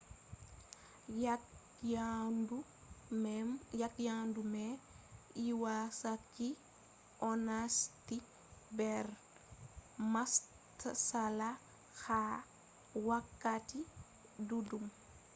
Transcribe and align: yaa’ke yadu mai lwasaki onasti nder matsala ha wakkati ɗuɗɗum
yaa’ke 3.93 4.01
yadu 4.07 4.41
mai 4.53 4.71
lwasaki 5.47 6.49
onasti 7.29 8.17
nder 8.73 9.05
matsala 10.13 11.49
ha 12.03 12.19
wakkati 13.07 13.79
ɗuɗɗum 14.47 14.85